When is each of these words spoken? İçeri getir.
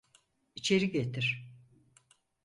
İçeri 0.55 0.91
getir. 0.91 1.47